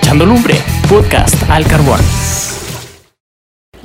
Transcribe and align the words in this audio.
Echando 0.00 0.26
Lumbre, 0.26 0.54
podcast 0.88 1.34
al 1.50 1.66
carbón. 1.66 1.98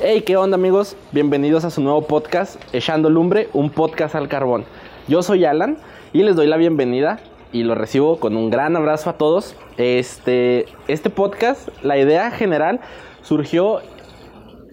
Hey, 0.00 0.22
¿qué 0.22 0.36
onda 0.36 0.54
amigos? 0.54 0.96
Bienvenidos 1.12 1.64
a 1.64 1.70
su 1.70 1.82
nuevo 1.82 2.06
podcast, 2.06 2.62
Echando 2.72 3.10
Lumbre, 3.10 3.48
un 3.52 3.68
podcast 3.68 4.14
al 4.14 4.28
carbón. 4.28 4.64
Yo 5.08 5.22
soy 5.22 5.44
Alan 5.44 5.76
y 6.12 6.22
les 6.22 6.36
doy 6.36 6.46
la 6.46 6.56
bienvenida 6.56 7.18
y 7.52 7.64
lo 7.64 7.74
recibo 7.74 8.20
con 8.20 8.36
un 8.36 8.48
gran 8.48 8.76
abrazo 8.76 9.10
a 9.10 9.18
todos. 9.18 9.56
Este, 9.76 10.66
este 10.88 11.10
podcast, 11.10 11.68
la 11.82 11.98
idea 11.98 12.30
general 12.30 12.80
surgió 13.22 13.80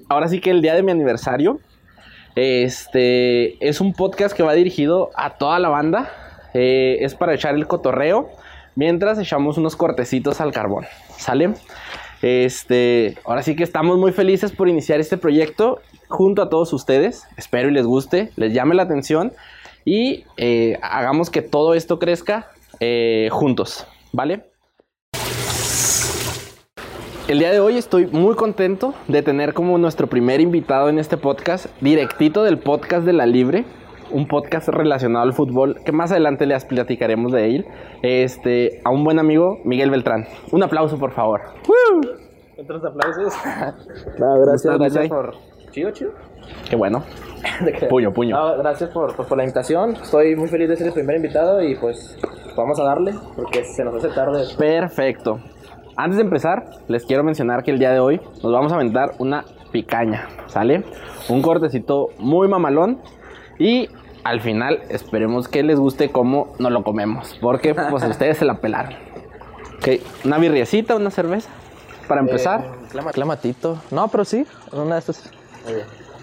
ahora 0.10 0.28
sí 0.28 0.40
que 0.42 0.52
el 0.52 0.62
día 0.62 0.76
de 0.76 0.84
mi 0.84 0.92
aniversario. 0.92 1.60
Este 2.36 3.68
es 3.68 3.82
un 3.82 3.94
podcast 3.94 4.38
que 4.38 4.44
va 4.44 4.54
dirigido 4.54 5.10
a 5.16 5.38
toda 5.38 5.60
la 5.60 5.70
banda. 5.70 6.12
Eh, 6.54 7.00
es 7.02 7.16
para 7.16 7.34
echar 7.34 7.56
el 7.56 7.68
cotorreo 7.68 8.30
mientras 8.82 9.20
echamos 9.20 9.60
unos 9.60 9.76
cortecitos 9.76 10.42
al 10.42 10.52
carbón. 10.52 10.86
¿Sale? 11.16 11.54
Este, 12.24 13.16
ahora 13.26 13.44
sí 13.44 13.56
que 13.56 13.64
estamos 13.64 14.00
muy 14.00 14.12
felices 14.12 14.52
por 14.52 14.68
iniciar 14.68 15.00
este 15.00 15.18
proyecto 15.18 15.82
junto 16.08 16.42
a 16.42 16.50
todos 16.50 16.74
ustedes. 16.74 17.28
Espero 17.38 17.70
y 17.70 17.74
les 17.74 17.86
guste, 17.86 18.32
les 18.38 18.54
llame 18.54 18.74
la 18.74 18.82
atención 18.82 19.34
y 19.86 20.24
eh, 20.38 20.80
hagamos 20.82 21.30
que 21.30 21.44
todo 21.44 21.76
esto 21.76 22.00
crezca 22.00 22.50
eh, 22.80 23.30
juntos, 23.32 23.86
¿vale? 24.14 24.46
El 27.28 27.38
día 27.38 27.52
de 27.52 27.60
hoy 27.60 27.78
estoy 27.78 28.08
muy 28.08 28.34
contento 28.34 28.96
de 29.08 29.22
tener 29.22 29.54
como 29.54 29.78
nuestro 29.78 30.08
primer 30.08 30.42
invitado 30.42 30.90
en 30.90 30.98
este 30.98 31.18
podcast, 31.18 31.68
directito 31.82 32.42
del 32.44 32.58
podcast 32.58 33.06
de 33.06 33.14
La 33.14 33.28
Libre, 33.28 33.64
un 34.12 34.28
podcast 34.28 34.70
relacionado 34.70 35.24
al 35.24 35.34
fútbol 35.34 35.80
que 35.86 35.92
más 35.92 36.12
adelante 36.12 36.46
les 36.46 36.66
platicaremos 36.66 37.32
de 37.32 37.56
él. 37.56 37.66
Este, 38.02 38.82
a 38.84 38.90
un 38.90 39.04
buen 39.04 39.20
amigo, 39.20 39.60
Miguel 39.64 39.90
Beltrán. 39.90 40.26
Un 40.52 40.64
aplauso, 40.64 40.98
por 40.98 41.12
favor. 41.12 41.42
Otros 42.58 42.84
aplausos. 42.86 43.34
No, 44.20 44.42
gracias, 44.42 44.78
gracias 44.78 45.08
por. 45.08 45.36
Chido, 45.72 45.92
chido. 45.92 46.12
Qué 46.70 46.76
bueno. 46.76 47.04
Puño, 47.90 48.12
puño. 48.12 48.36
No, 48.36 48.58
gracias 48.58 48.90
por, 48.90 49.16
por, 49.16 49.28
por 49.28 49.38
la 49.38 49.44
invitación. 49.44 49.96
Estoy 49.96 50.36
muy 50.36 50.48
feliz 50.48 50.70
de 50.70 50.76
ser 50.76 50.88
el 50.88 50.94
primer 50.94 51.16
invitado 51.16 51.62
y 51.62 51.76
pues 51.76 52.18
vamos 52.56 52.80
a 52.80 52.84
darle 52.84 53.14
porque 53.36 53.64
se 53.64 53.84
nos 53.84 53.96
hace 53.96 54.10
tarde. 54.10 54.44
Perfecto. 54.58 55.40
Antes 55.98 56.18
de 56.18 56.24
empezar, 56.24 56.66
les 56.88 57.06
quiero 57.06 57.24
mencionar 57.24 57.64
que 57.64 57.72
el 57.72 57.80
día 57.80 57.92
de 57.92 58.00
hoy 58.00 58.22
nos 58.44 58.52
vamos 58.52 58.72
a 58.72 58.76
aventar 58.76 59.12
una 59.20 59.46
picaña, 59.72 60.28
¿sale? 60.48 60.84
Un 61.30 61.42
cortecito 61.42 62.10
muy 62.18 62.48
mamalón 62.48 63.00
y 63.60 63.88
al 64.24 64.42
final 64.42 64.82
esperemos 64.90 65.48
que 65.48 65.64
les 65.64 65.80
guste 65.80 66.12
cómo 66.12 66.54
nos 66.60 66.72
lo 66.72 66.84
comemos, 66.84 67.38
porque 67.42 67.74
pues 67.74 68.04
ustedes 68.10 68.38
se 68.38 68.46
la 68.46 68.56
pelaron. 68.56 68.94
Ok, 69.78 70.02
una 70.26 70.38
birriecita, 70.38 70.96
una 70.96 71.10
cerveza, 71.10 71.50
para 72.08 72.22
empezar. 72.22 72.62
Eh, 72.62 72.88
clama- 72.92 73.12
clamatito. 73.12 73.80
No, 73.90 74.08
pero 74.10 74.26
sí. 74.26 74.46
Una 74.72 74.96
de 74.96 75.00
estas. 75.00 75.30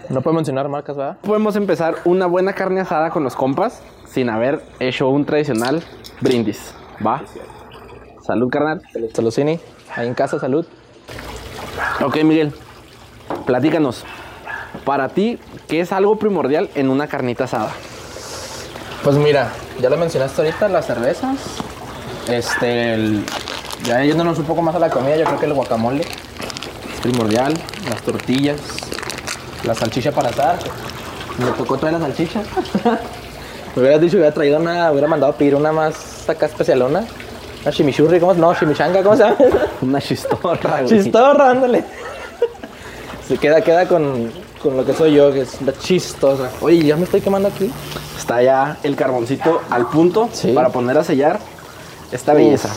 No 0.09 0.21
puedo 0.21 0.33
mencionar 0.35 0.67
marcas, 0.69 0.95
¿verdad? 0.97 1.17
Podemos 1.21 1.55
empezar 1.55 1.95
una 2.05 2.25
buena 2.25 2.53
carne 2.53 2.81
asada 2.81 3.09
con 3.11 3.23
los 3.23 3.35
compas 3.35 3.81
sin 4.07 4.29
haber 4.29 4.63
hecho 4.79 5.07
un 5.09 5.25
tradicional 5.25 5.83
brindis, 6.21 6.73
¿va? 7.05 7.21
Salud, 8.21 8.49
carnal. 8.49 8.81
Salucini. 9.13 9.59
Ahí 9.95 10.07
en 10.07 10.13
casa, 10.13 10.39
salud. 10.39 10.65
Ok, 12.03 12.23
Miguel, 12.23 12.53
platícanos. 13.45 14.03
Para 14.89 15.09
ti, 15.09 15.37
¿qué 15.67 15.81
es 15.81 15.91
algo 15.91 16.15
primordial 16.15 16.67
en 16.73 16.89
una 16.89 17.05
carnita 17.05 17.43
asada? 17.43 17.69
Pues 19.03 19.17
mira, 19.17 19.51
ya 19.79 19.87
lo 19.87 19.97
mencionaste 19.97 20.41
ahorita, 20.41 20.67
las 20.67 20.87
cervezas. 20.87 21.37
Este, 22.27 22.95
el- 22.95 23.23
ya 23.83 24.01
yéndonos 24.03 24.39
un 24.39 24.45
poco 24.45 24.63
más 24.63 24.73
a 24.73 24.79
la 24.79 24.89
comida, 24.89 25.15
yo 25.15 25.25
creo 25.25 25.39
que 25.39 25.45
el 25.45 25.53
guacamole 25.53 26.01
es 26.01 27.01
primordial. 27.03 27.53
Las 27.87 28.01
tortillas, 28.01 28.57
la 29.63 29.75
salchicha 29.75 30.11
para 30.11 30.29
asar. 30.29 30.57
que 30.57 31.45
Me 31.45 31.51
tocó 31.51 31.77
traer 31.77 31.93
la 31.93 32.07
salchicha. 32.07 32.41
Me 33.75 33.81
hubieras 33.83 34.01
dicho, 34.01 34.17
hubiera 34.17 34.33
traído 34.33 34.57
una, 34.57 34.91
hubiera 34.91 35.07
mandado 35.07 35.33
a 35.33 35.35
pedir 35.35 35.53
una 35.53 35.71
más 35.71 36.27
acá 36.27 36.47
especialona. 36.47 37.03
Una 37.61 37.71
chimichurri, 37.71 38.19
¿cómo 38.19 38.33
se 38.33 38.39
No, 38.39 38.55
chimichanga, 38.55 39.03
¿cómo 39.03 39.15
se 39.15 39.21
llama? 39.23 39.35
Una 39.83 40.01
chistorra, 40.01 40.81
güey. 40.81 40.87
Chistorra, 41.03 41.51
ándale. 41.51 41.83
Se 43.29 43.37
queda, 43.37 43.61
queda 43.61 43.87
con, 43.87 44.31
con 44.61 44.75
lo 44.75 44.83
que 44.85 44.93
soy 44.93 45.13
yo, 45.13 45.31
que 45.31 45.41
es 45.41 45.61
la 45.61 45.71
chistosa. 45.77 46.49
Oye, 46.61 46.83
ya 46.83 46.97
me 46.97 47.03
estoy 47.03 47.21
quemando 47.21 47.47
aquí. 47.47 47.71
Está 48.17 48.41
ya 48.41 48.77
el 48.83 48.95
carboncito 48.95 49.61
al 49.69 49.87
punto 49.87 50.29
Sí. 50.33 50.51
para 50.51 50.69
poner 50.69 50.97
a 50.97 51.03
sellar 51.03 51.39
esta 52.11 52.33
belleza. 52.33 52.69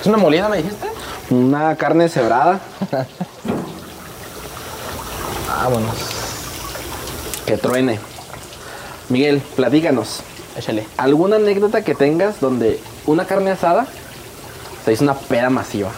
¿Es 0.00 0.06
una 0.06 0.18
molida, 0.18 0.48
me 0.50 0.58
dijiste? 0.58 0.86
Una 1.30 1.74
carne 1.76 2.08
cebrada 2.10 2.60
Vámonos. 5.48 5.96
que 7.46 7.56
truene. 7.56 7.98
Miguel, 9.08 9.40
platícanos. 9.56 10.20
Échale. 10.56 10.86
¿Alguna 10.98 11.36
anécdota 11.36 11.82
que 11.82 11.94
tengas 11.94 12.40
donde 12.40 12.78
una 13.06 13.26
carne 13.26 13.50
asada 13.52 13.86
se 14.84 14.92
hizo 14.92 15.04
una 15.04 15.14
peda 15.14 15.48
masiva? 15.50 15.90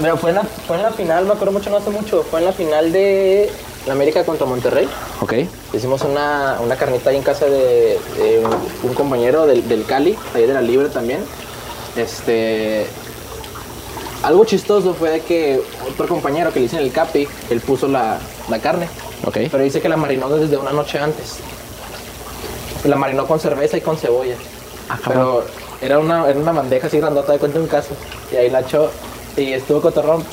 Pero 0.00 0.16
fue 0.16 0.30
en, 0.30 0.36
la, 0.36 0.42
fue 0.42 0.76
en 0.76 0.82
la 0.82 0.90
final, 0.90 1.24
me 1.24 1.32
acuerdo 1.32 1.52
mucho, 1.52 1.70
no 1.70 1.76
hace 1.76 1.90
mucho. 1.90 2.22
Fue 2.22 2.40
en 2.40 2.46
la 2.46 2.52
final 2.52 2.92
de 2.92 3.50
la 3.86 3.92
América 3.92 4.24
contra 4.24 4.46
Monterrey. 4.46 4.88
Ok. 5.20 5.34
Hicimos 5.72 6.02
una, 6.02 6.58
una 6.60 6.76
carnita 6.76 7.10
ahí 7.10 7.16
en 7.16 7.22
casa 7.22 7.46
de, 7.46 7.98
de 8.16 8.44
un, 8.44 8.88
un 8.88 8.94
compañero 8.94 9.46
del, 9.46 9.68
del 9.68 9.84
Cali, 9.84 10.16
ahí 10.34 10.46
de 10.46 10.54
la 10.54 10.62
Libre 10.62 10.88
también. 10.88 11.20
Este. 11.96 12.86
Algo 14.22 14.44
chistoso 14.44 14.94
fue 14.94 15.10
de 15.10 15.20
que 15.20 15.62
otro 15.88 16.08
compañero 16.08 16.52
que 16.52 16.58
le 16.60 16.66
hice 16.66 16.76
en 16.76 16.82
el 16.82 16.92
Capi, 16.92 17.28
él 17.50 17.60
puso 17.60 17.86
la, 17.86 18.18
la 18.48 18.58
carne. 18.58 18.88
Ok. 19.24 19.38
Pero 19.50 19.62
dice 19.62 19.80
que 19.80 19.88
la 19.88 19.96
marinó 19.96 20.28
desde 20.28 20.56
una 20.56 20.72
noche 20.72 20.98
antes. 20.98 21.36
La 22.84 22.96
marinó 22.96 23.26
con 23.26 23.40
cerveza 23.40 23.76
y 23.76 23.80
con 23.80 23.96
cebolla. 23.96 24.36
Ah. 24.88 24.98
Pero 25.06 25.44
era 25.80 25.98
una, 25.98 26.28
era 26.28 26.38
una 26.38 26.52
bandeja 26.52 26.86
así 26.86 26.98
grandota 26.98 27.32
de 27.32 27.38
cuenta 27.38 27.58
un 27.58 27.66
caso. 27.66 27.90
Y 28.32 28.36
ahí 28.36 28.50
la 28.50 28.60
echó 28.60 28.90
y 29.36 29.52
estuvo 29.52 29.80
cotorrón. 29.80 30.24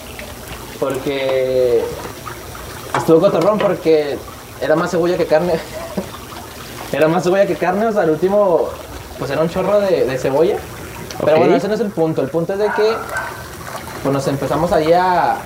Porque. 0.79 1.83
Estuvo 2.95 3.19
cotorrón 3.19 3.57
porque 3.59 4.17
era 4.61 4.75
más 4.75 4.91
cebolla 4.91 5.17
que 5.17 5.25
carne. 5.25 5.53
era 6.91 7.07
más 7.07 7.23
cebolla 7.23 7.45
que 7.45 7.55
carne, 7.55 7.85
o 7.85 7.91
sea, 7.93 8.03
el 8.03 8.11
último. 8.11 8.69
Pues 9.19 9.31
era 9.31 9.41
un 9.41 9.49
chorro 9.49 9.79
de, 9.79 10.05
de 10.05 10.17
cebolla. 10.17 10.57
Pero 11.23 11.37
bueno, 11.37 11.55
ese 11.55 11.67
no 11.67 11.73
es 11.73 11.79
el 11.79 11.89
punto. 11.89 12.21
El 12.21 12.29
punto 12.29 12.53
es 12.53 12.59
de 12.59 12.65
que. 12.75 12.95
Pues 14.03 14.13
nos 14.13 14.27
empezamos 14.27 14.71
ahí 14.71 14.91
a. 14.93 15.37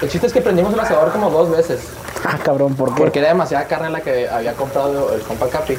El 0.00 0.08
chiste 0.08 0.26
es 0.26 0.32
que 0.32 0.40
prendimos 0.40 0.72
el 0.72 0.80
asador 0.80 1.12
como 1.12 1.30
dos 1.30 1.50
veces. 1.50 1.80
Ah, 2.24 2.38
cabrón, 2.42 2.74
¿por 2.74 2.94
qué? 2.94 3.02
Porque 3.02 3.18
era 3.18 3.28
demasiada 3.28 3.66
carne 3.66 3.90
la 3.90 4.00
que 4.00 4.28
había 4.28 4.54
comprado 4.54 5.12
el 5.14 5.20
compa 5.22 5.48
Capi. 5.48 5.76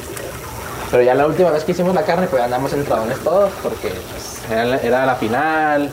Pero 0.89 1.03
ya 1.03 1.15
la 1.15 1.25
última 1.25 1.51
vez 1.51 1.63
que 1.63 1.71
hicimos 1.71 1.95
la 1.95 2.03
carne, 2.03 2.27
pues 2.27 2.43
andamos 2.43 2.73
entradones 2.73 3.19
todos, 3.19 3.49
porque 3.63 3.89
pues, 3.89 4.51
era, 4.51 4.65
la, 4.65 4.77
era 4.77 5.05
la 5.05 5.15
final. 5.15 5.89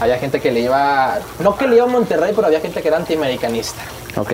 Había 0.00 0.18
gente 0.18 0.40
que 0.40 0.50
le 0.50 0.60
iba. 0.60 1.18
No 1.40 1.56
que 1.56 1.68
le 1.68 1.76
iba 1.76 1.84
a 1.84 1.88
Monterrey, 1.88 2.32
pero 2.34 2.46
había 2.46 2.60
gente 2.60 2.80
que 2.82 2.88
era 2.88 2.96
antiamericanista. 2.96 3.82
Ok. 4.16 4.32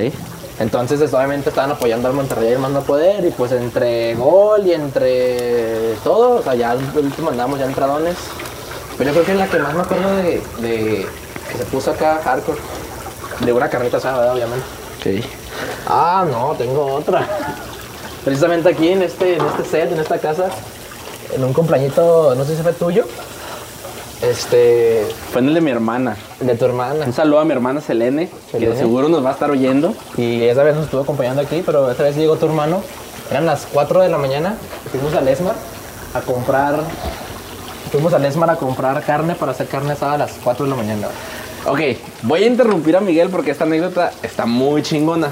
Entonces, 0.59 1.13
obviamente 1.13 1.51
estaban 1.51 1.73
apoyando 1.73 2.09
al 2.09 2.15
Monterrey 2.15 2.55
al 2.55 2.61
mando 2.61 2.83
poder. 2.83 3.25
Y 3.25 3.31
pues 3.31 3.53
entre 3.53 4.15
gol 4.15 4.67
y 4.67 4.73
entre 4.73 5.95
todo, 6.05 6.39
o 6.39 6.43
sea, 6.43 6.55
ya 6.55 6.71
al 6.71 6.79
último 6.97 7.31
andamos 7.31 7.59
ya 7.59 7.67
entradones. 7.67 8.17
Pero 8.97 9.11
yo 9.11 9.15
creo 9.15 9.27
que 9.27 9.33
es 9.33 9.39
la 9.39 9.47
que 9.49 9.59
más 9.59 9.75
me 9.75 9.83
acuerdo 9.83 10.17
de, 10.17 10.43
de 10.61 11.07
que 11.51 11.59
se 11.59 11.65
puso 11.67 11.91
acá 11.91 12.21
hardcore. 12.25 12.59
De 13.41 13.53
una 13.53 13.69
carnita 13.69 13.99
asada, 13.99 14.33
obviamente. 14.33 14.65
Ok. 15.01 15.25
Ah, 15.89 16.25
no, 16.31 16.55
tengo 16.57 16.87
otra. 16.95 17.27
Precisamente 18.25 18.71
aquí 18.71 18.89
en 18.89 19.03
este, 19.03 19.37
en 19.37 19.47
este 19.47 19.65
set, 19.65 19.93
en 19.93 20.01
esta 20.01 20.19
casa, 20.19 20.49
en 21.35 21.45
un 21.45 21.53
cumpleañito, 21.53 22.35
no 22.35 22.45
sé 22.45 22.57
si 22.57 22.63
fue 22.63 22.73
tuyo, 22.73 23.05
este, 24.23 25.07
Fue 25.33 25.41
en 25.41 25.49
el 25.49 25.55
de 25.55 25.61
mi 25.61 25.71
hermana. 25.71 26.17
de 26.41 26.55
tu 26.55 26.65
hermana. 26.65 27.05
Un 27.05 27.13
saludo 27.13 27.41
a 27.41 27.45
mi 27.45 27.53
hermana 27.53 27.81
Selene, 27.81 28.29
que 28.51 28.69
de 28.69 28.77
seguro 28.77 29.09
nos 29.09 29.25
va 29.25 29.31
a 29.31 29.33
estar 29.33 29.51
oyendo. 29.51 29.95
Y 30.17 30.43
esa 30.45 30.63
vez 30.63 30.75
nos 30.75 30.85
estuvo 30.85 31.03
acompañando 31.03 31.43
aquí, 31.43 31.63
pero 31.65 31.91
esta 31.91 32.03
vez 32.03 32.17
llegó 32.17 32.37
tu 32.37 32.47
hermano. 32.47 32.83
Eran 33.31 33.47
las 33.47 33.67
4 33.73 34.01
de 34.01 34.09
la 34.09 34.19
mañana, 34.19 34.57
fuimos 34.91 35.13
al 35.15 35.27
Esmar 35.27 35.57
a 36.15 36.21
comprar, 36.21 36.79
fuimos 37.91 38.15
al 38.15 38.25
Esmar 38.25 38.51
a 38.51 38.57
comprar 38.57 39.03
carne 39.03 39.35
para 39.35 39.51
hacer 39.51 39.67
carne 39.67 39.93
asada 39.93 40.15
a 40.15 40.19
las 40.19 40.33
4 40.45 40.65
de 40.65 40.71
la 40.71 40.77
mañana. 40.77 41.09
Ok, 41.67 41.81
voy 42.23 42.45
a 42.45 42.47
interrumpir 42.47 42.97
a 42.97 43.01
Miguel 43.01 43.29
porque 43.29 43.51
esta 43.51 43.65
anécdota 43.65 44.13
está 44.23 44.47
muy 44.47 44.83
chingona. 44.83 45.31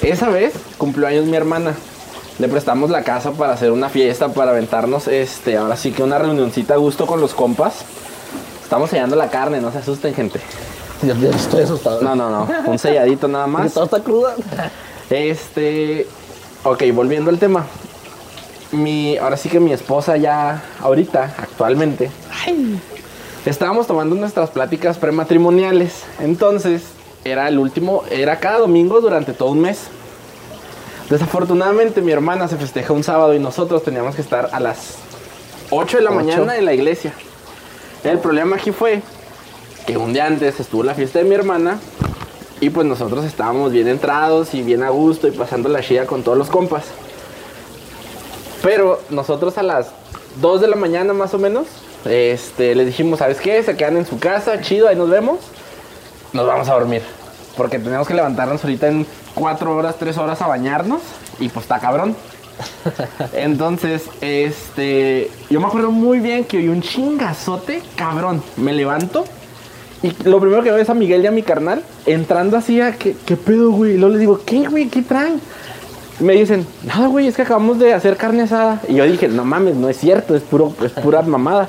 Esa 0.00 0.30
vez 0.30 0.54
cumplió 0.78 1.06
años 1.06 1.26
mi 1.26 1.36
hermana. 1.36 1.74
Le 2.38 2.48
prestamos 2.48 2.90
la 2.90 3.02
casa 3.02 3.32
para 3.32 3.54
hacer 3.54 3.70
una 3.70 3.88
fiesta, 3.88 4.28
para 4.28 4.50
aventarnos, 4.50 5.08
este, 5.08 5.56
ahora 5.56 5.76
sí 5.76 5.92
que 5.92 6.02
una 6.02 6.18
reunioncita 6.18 6.74
a 6.74 6.76
gusto 6.76 7.06
con 7.06 7.20
los 7.20 7.32
compas. 7.32 7.84
Estamos 8.62 8.90
sellando 8.90 9.16
la 9.16 9.30
carne, 9.30 9.60
no 9.60 9.72
se 9.72 9.78
asusten, 9.78 10.14
gente. 10.14 10.40
Yo, 11.02 11.14
yo 11.14 11.30
estoy 11.30 11.62
asustado. 11.62 12.02
No, 12.02 12.14
no, 12.14 12.28
no, 12.28 12.48
un 12.66 12.78
selladito 12.78 13.28
nada 13.28 13.46
más. 13.46 13.72
todo 13.72 13.84
está 13.84 14.00
cruda. 14.00 14.34
Este, 15.08 16.06
ok, 16.64 16.82
volviendo 16.92 17.30
al 17.30 17.38
tema. 17.38 17.64
Mi, 18.72 19.16
ahora 19.16 19.36
sí 19.36 19.48
que 19.48 19.60
mi 19.60 19.72
esposa 19.72 20.16
ya, 20.16 20.62
ahorita, 20.80 21.34
actualmente, 21.38 22.10
estábamos 23.46 23.86
tomando 23.86 24.14
nuestras 24.16 24.50
pláticas 24.50 24.98
prematrimoniales. 24.98 26.02
Entonces, 26.20 26.82
era 27.24 27.48
el 27.48 27.58
último, 27.58 28.02
era 28.10 28.40
cada 28.40 28.58
domingo 28.58 29.00
durante 29.00 29.32
todo 29.32 29.50
un 29.50 29.60
mes. 29.60 29.88
Desafortunadamente, 31.10 32.02
mi 32.02 32.10
hermana 32.10 32.48
se 32.48 32.56
festeja 32.56 32.92
un 32.92 33.04
sábado 33.04 33.32
y 33.34 33.38
nosotros 33.38 33.84
teníamos 33.84 34.16
que 34.16 34.22
estar 34.22 34.50
a 34.52 34.58
las 34.58 34.96
8 35.70 35.98
de 35.98 36.02
la 36.02 36.10
mañana 36.10 36.56
en 36.56 36.64
la 36.64 36.74
iglesia. 36.74 37.12
El 38.02 38.18
problema 38.18 38.56
aquí 38.56 38.72
fue 38.72 39.02
que 39.86 39.96
un 39.96 40.12
día 40.12 40.26
antes 40.26 40.58
estuvo 40.58 40.82
la 40.82 40.94
fiesta 40.94 41.20
de 41.20 41.24
mi 41.24 41.36
hermana 41.36 41.78
y 42.60 42.70
pues 42.70 42.86
nosotros 42.86 43.24
estábamos 43.24 43.70
bien 43.70 43.86
entrados 43.86 44.52
y 44.54 44.62
bien 44.62 44.82
a 44.82 44.90
gusto 44.90 45.28
y 45.28 45.30
pasando 45.30 45.68
la 45.68 45.80
chida 45.80 46.06
con 46.06 46.24
todos 46.24 46.36
los 46.36 46.48
compas. 46.48 46.86
Pero 48.62 49.00
nosotros 49.08 49.58
a 49.58 49.62
las 49.62 49.90
2 50.40 50.60
de 50.60 50.66
la 50.66 50.76
mañana 50.76 51.12
más 51.12 51.32
o 51.34 51.38
menos, 51.38 51.68
este, 52.04 52.74
les 52.74 52.86
dijimos, 52.86 53.20
¿sabes 53.20 53.40
qué? 53.40 53.62
Se 53.62 53.76
quedan 53.76 53.96
en 53.96 54.06
su 54.06 54.18
casa, 54.18 54.60
chido, 54.60 54.88
ahí 54.88 54.96
nos 54.96 55.08
vemos. 55.08 55.38
Nos 56.32 56.48
vamos 56.48 56.68
a 56.68 56.74
dormir. 56.74 57.02
Porque 57.56 57.78
tenemos 57.78 58.08
que 58.08 58.14
levantarnos 58.14 58.62
ahorita 58.64 58.88
en 58.88 59.06
4 59.36 59.76
horas, 59.76 59.96
3 59.98 60.18
horas 60.18 60.42
a 60.42 60.48
bañarnos. 60.48 61.02
Y 61.38 61.48
pues 61.48 61.66
está 61.66 61.78
cabrón. 61.78 62.16
Entonces, 63.34 64.10
este, 64.20 65.30
yo 65.48 65.60
me 65.60 65.66
acuerdo 65.66 65.92
muy 65.92 66.18
bien 66.18 66.44
que 66.44 66.56
oí 66.56 66.68
un 66.68 66.82
chingazote, 66.82 67.82
cabrón. 67.94 68.42
Me 68.56 68.72
levanto 68.72 69.24
y 70.02 70.12
lo 70.28 70.40
primero 70.40 70.62
que 70.62 70.70
veo 70.70 70.80
es 70.80 70.90
a 70.90 70.94
Miguel 70.94 71.22
y 71.22 71.26
a 71.26 71.30
mi 71.30 71.42
carnal 71.42 71.82
entrando 72.04 72.56
así 72.56 72.80
a, 72.80 72.92
¿qué, 72.92 73.16
qué 73.24 73.36
pedo, 73.36 73.70
güey? 73.70 73.92
Y 73.92 73.96
luego 73.96 74.12
les 74.12 74.20
digo, 74.20 74.40
¿qué, 74.44 74.68
güey? 74.68 74.88
¿Qué 74.88 75.02
traen? 75.02 75.40
Me 76.20 76.34
dicen, 76.34 76.66
nada, 76.84 77.08
güey, 77.08 77.26
es 77.26 77.36
que 77.36 77.42
acabamos 77.42 77.78
de 77.78 77.92
hacer 77.92 78.16
carne 78.16 78.42
asada. 78.42 78.80
Y 78.88 78.94
yo 78.94 79.04
dije, 79.04 79.28
no 79.28 79.44
mames, 79.44 79.74
no 79.74 79.88
es 79.88 79.98
cierto, 79.98 80.34
es, 80.34 80.42
puro, 80.42 80.72
es 80.82 80.92
pura 80.92 81.22
mamada. 81.22 81.68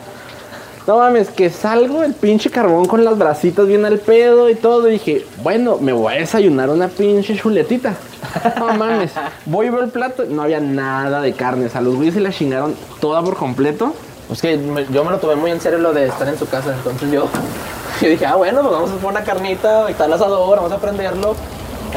No 0.87 0.97
mames, 0.99 1.27
que 1.29 1.49
salgo 1.49 2.01
el 2.03 2.13
pinche 2.13 2.49
carbón 2.49 2.85
con 2.85 3.03
las 3.03 3.17
bracitas 3.17 3.67
bien 3.67 3.83
al 3.83 3.99
pedo 3.99 4.49
y 4.49 4.55
todo. 4.55 4.87
Y 4.87 4.93
dije, 4.93 5.25
bueno, 5.43 5.77
me 5.81 5.91
voy 5.91 6.13
a 6.13 6.17
desayunar 6.19 6.69
una 6.69 6.87
pinche 6.87 7.35
chuletita. 7.35 7.93
No 8.59 8.73
mames, 8.73 9.11
voy 9.45 9.67
a 9.67 9.71
ver 9.71 9.83
el 9.83 9.89
plato. 9.89 10.23
No 10.29 10.43
había 10.43 10.59
nada 10.61 11.21
de 11.21 11.33
carne. 11.33 11.65
O 11.65 11.69
sea, 11.69 11.81
los 11.81 11.95
güeyes 11.95 12.13
se 12.13 12.21
la 12.21 12.31
chingaron 12.31 12.73
toda 13.01 13.21
por 13.21 13.35
completo. 13.35 13.93
Es 14.31 14.41
que 14.41 14.59
yo 14.91 15.03
me 15.03 15.11
lo 15.11 15.17
tomé 15.19 15.35
muy 15.35 15.51
en 15.51 15.59
serio 15.61 15.79
lo 15.79 15.93
de 15.93 16.07
estar 16.07 16.27
en 16.27 16.37
su 16.37 16.47
casa, 16.49 16.73
entonces 16.73 17.09
yo, 17.11 17.27
yo 18.01 18.09
dije, 18.09 18.25
ah, 18.25 18.35
bueno, 18.35 18.59
pues 18.59 18.73
vamos 18.73 18.89
a 18.91 18.93
poner 18.95 19.09
una 19.11 19.23
carnita, 19.23 19.89
está 19.89 20.03
el 20.05 20.11
asador, 20.13 20.57
vamos 20.57 20.71
a 20.73 20.77
prenderlo. 20.79 21.33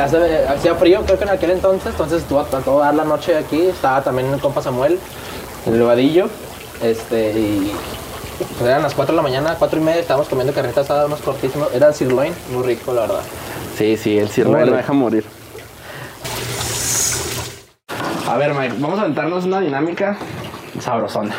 Hace- 0.00 0.46
hacía 0.48 0.74
frío, 0.76 1.02
creo 1.04 1.18
que 1.18 1.24
en 1.24 1.30
aquel 1.30 1.50
entonces, 1.50 1.88
entonces 1.90 2.22
estuvo 2.22 2.38
a 2.38 2.44
toda 2.44 2.92
la 2.92 3.04
noche 3.04 3.36
aquí, 3.36 3.62
estaba 3.62 4.00
también 4.02 4.32
el 4.32 4.40
compa 4.40 4.62
Samuel, 4.62 4.98
el 5.66 5.82
vadillo, 5.82 6.28
este, 6.82 7.32
y 7.32 7.72
pues 8.46 8.62
eran 8.62 8.82
las 8.82 8.94
4 8.94 9.12
de 9.12 9.16
la 9.16 9.22
mañana, 9.22 9.56
4 9.58 9.80
y 9.80 9.82
media, 9.82 10.00
estábamos 10.00 10.28
comiendo 10.28 10.52
carnita 10.52 10.80
asada, 10.80 11.06
unos 11.06 11.20
cortísimos, 11.20 11.72
era 11.74 11.92
sirloin, 11.92 12.32
muy 12.50 12.62
rico, 12.64 12.92
la 12.92 13.02
verdad. 13.02 13.20
Sí, 13.76 13.96
sí, 13.96 14.18
el 14.18 14.28
sirloin 14.28 14.66
no 14.66 14.76
deja 14.76 14.92
morir. 14.92 15.24
A 18.28 18.36
ver, 18.36 18.54
Mike, 18.54 18.74
vamos 18.78 18.98
a 18.98 19.02
aventarnos 19.02 19.44
una 19.44 19.60
dinámica 19.60 20.16
sabrosona. 20.78 21.34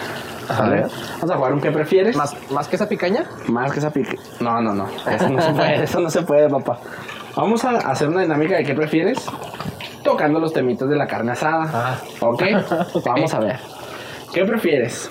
¿sale? 0.47 0.81
ver. 0.81 0.91
Vamos 1.13 1.31
a 1.31 1.35
jugar 1.35 1.53
un 1.53 1.61
¿qué 1.61 1.71
prefieres? 1.71 2.15
Más, 2.15 2.35
más 2.51 2.67
que 2.67 2.75
esa 2.75 2.89
picaña, 2.89 3.25
Más 3.47 3.71
que 3.71 3.79
esa 3.79 3.91
pique. 3.91 4.17
No, 4.39 4.61
no, 4.61 4.73
no. 4.73 4.87
Eso 5.09 5.29
no 5.29 5.41
se 5.41 5.51
puede, 5.53 5.83
eso 5.83 5.99
no 5.99 6.09
se 6.09 6.21
puede, 6.23 6.49
papá. 6.49 6.79
Vamos 7.35 7.63
a 7.63 7.77
hacer 7.77 8.09
una 8.09 8.21
dinámica 8.21 8.57
de 8.57 8.63
qué 8.65 8.73
prefieres 8.73 9.25
tocando 10.03 10.39
los 10.39 10.51
temitos 10.51 10.89
de 10.89 10.95
la 10.95 11.07
carne 11.07 11.31
asada. 11.31 11.69
Ah. 11.73 11.97
¿Ok? 12.19 12.43
Vamos 13.05 13.33
a 13.33 13.39
ver. 13.39 13.59
¿Qué 14.33 14.43
prefieres? 14.45 15.09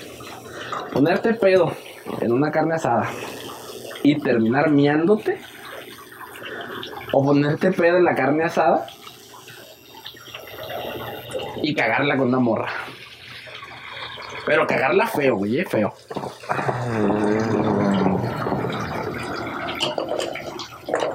¿Ponerte 0.93 1.33
pedo 1.33 1.71
en 2.19 2.31
una 2.31 2.51
carne 2.51 2.75
asada 2.75 3.09
y 4.03 4.19
terminar 4.19 4.69
miándote? 4.69 5.39
¿O 7.13 7.23
ponerte 7.23 7.71
pedo 7.71 7.97
en 7.97 8.05
la 8.05 8.15
carne 8.15 8.43
asada 8.43 8.87
y 11.61 11.73
cagarla 11.73 12.17
con 12.17 12.27
una 12.27 12.39
morra? 12.39 12.69
Pero 14.45 14.67
cagarla 14.67 15.07
feo, 15.07 15.35
güey, 15.37 15.59
eh, 15.59 15.65
feo. 15.65 15.93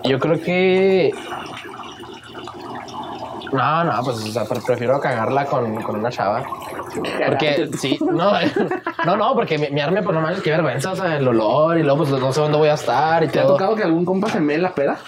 yo 0.05 0.19
creo 0.19 0.41
que... 0.41 1.13
No, 3.53 3.85
no, 3.85 4.03
pues 4.05 4.39
prefiero 4.67 5.01
cagarla 5.01 5.47
con, 5.47 5.83
con 5.83 5.97
una 5.97 6.11
chava. 6.11 6.45
Porque, 7.27 7.69
sí, 7.79 7.99
no, 8.01 8.33
no, 9.05 9.17
no, 9.17 9.35
porque 9.35 9.59
mi, 9.59 9.71
mi 9.71 9.81
arme, 9.81 10.03
pues 10.03 10.15
no 10.15 10.21
mames, 10.21 10.41
qué 10.43 10.51
vergüenza, 10.51 10.93
o 10.93 10.97
sea, 10.97 11.17
el 11.17 11.27
olor 11.27 11.79
y 11.79 11.83
luego, 11.83 11.99
pues 11.99 12.11
no 12.11 12.33
sé 12.33 12.41
dónde 12.41 12.59
voy 12.59 12.69
a 12.69 12.75
estar 12.75 13.23
y 13.25 13.29
¿Te 13.29 13.41
ha 13.41 13.47
tocado 13.47 13.75
que 13.75 13.83
algún 13.83 14.05
compa 14.05 14.29
se 14.29 14.41
mee 14.41 14.57
en 14.57 14.63
la 14.63 14.75
peda? 14.75 14.99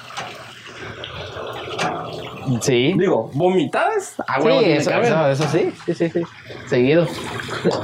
Sí. 2.61 2.95
Digo, 2.97 3.31
vomitadas. 3.35 4.15
Ah, 4.27 4.39
Sí, 4.41 4.49
eso, 4.49 4.91
eso, 4.91 5.29
eso 5.29 5.45
sí, 5.49 5.73
sí, 5.85 5.95
sí, 5.95 6.09
sí. 6.09 6.23
Seguido. 6.67 7.07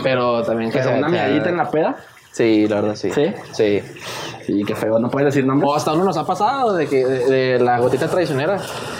Pero 0.02 0.42
también 0.42 0.70
que 0.70 0.78
Pero 0.78 0.90
se 0.90 0.98
una 0.98 1.08
miadita 1.08 1.50
en 1.50 1.56
la 1.56 1.70
peda. 1.70 1.96
Sí, 2.34 2.66
la 2.66 2.80
verdad, 2.80 2.96
sí. 2.96 3.10
¿Sí? 3.12 3.32
Sí. 3.52 3.80
Sí, 4.44 4.62
qué 4.66 4.74
feo, 4.74 4.98
no 4.98 5.08
puedes 5.08 5.26
decir 5.32 5.46
nombres. 5.46 5.70
O 5.70 5.74
hasta 5.74 5.92
uno 5.94 6.04
nos 6.04 6.16
ha 6.18 6.26
pasado 6.26 6.74
de 6.74 6.86
que 6.88 7.04
de, 7.06 7.26
de 7.30 7.58
la 7.60 7.78
gotita 7.78 8.08
traicionera 8.08 8.58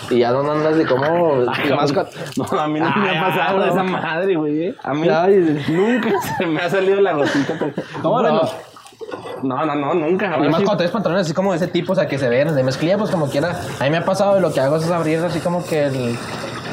y 0.09 0.21
ya 0.21 0.31
no 0.31 0.51
andas 0.51 0.77
de 0.77 0.87
cómo 0.87 1.35
más 1.45 1.93
cua- 1.93 2.09
No, 2.37 2.59
a 2.61 2.67
mí 2.69 2.81
no 2.81 2.87
me 2.97 3.11
Ay, 3.11 3.17
ha 3.19 3.21
pasado 3.27 3.59
no. 3.59 3.65
esa 3.67 3.83
madre, 3.83 4.37
güey. 4.37 4.69
eh. 4.69 4.75
A 4.83 4.95
mí 4.95 5.07
Ay. 5.09 5.63
nunca 5.69 6.09
se 6.39 6.47
me 6.47 6.61
ha 6.63 6.71
salido 6.71 7.01
la 7.01 7.13
gotita. 7.13 7.57
pero- 7.59 7.73
¿Cómo 8.01 8.15
bueno, 8.21 8.41
no? 9.43 9.57
no, 9.57 9.67
no, 9.67 9.75
no, 9.75 9.95
nunca. 9.95 10.27
Y 10.27 10.33
Ahora 10.33 10.45
más 10.51 10.63
cuando 10.63 10.77
traes 10.79 10.93
pantalones 10.93 11.27
así 11.27 11.35
como 11.35 11.51
de 11.51 11.57
ese 11.59 11.67
tipo, 11.67 11.93
o 11.93 11.97
sea, 11.97 12.07
que 12.07 12.19
se 12.19 12.29
ven 12.29 12.55
de 12.55 12.63
mezclilla, 12.63 12.97
pues 12.97 13.11
como 13.11 13.29
quiera. 13.29 13.61
A 13.81 13.85
mí 13.85 13.91
me 13.91 13.99
ha 13.99 14.05
pasado 14.05 14.39
y 14.39 14.41
lo 14.41 14.53
que 14.53 14.61
hago 14.61 14.77
es 14.77 14.89
abrir 14.91 15.19
así 15.19 15.41
como 15.41 15.63
que 15.67 15.85
el... 15.87 16.17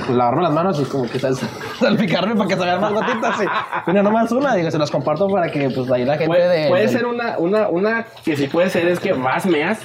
Lavarme 0.10 0.42
las 0.44 0.52
manos 0.52 0.80
y 0.80 0.86
como 0.86 1.10
que 1.10 1.20
sal- 1.20 1.38
salpicarme 1.80 2.36
para 2.36 2.48
que 2.48 2.56
se 2.56 2.62
vean 2.62 2.82
más 2.82 2.94
gotitas. 2.94 3.42
Y, 3.42 3.90
mira, 3.90 4.04
nomás 4.04 4.32
una, 4.32 4.56
digo, 4.56 4.72
se 4.72 4.78
las 4.78 4.90
comparto 4.92 5.28
para 5.30 5.52
que 5.52 5.70
pues 5.70 5.90
ahí 5.92 6.06
la 6.06 6.14
gente 6.14 6.28
Puede, 6.28 6.48
de... 6.64 6.70
puede 6.70 6.88
ser 6.88 7.06
una, 7.06 7.38
una, 7.38 7.68
una 7.68 8.06
que 8.24 8.36
sí 8.36 8.48
puede 8.48 8.70
ser 8.70 8.88
es 8.88 9.00
que 9.00 9.14
vas, 9.14 9.46
meas, 9.46 9.80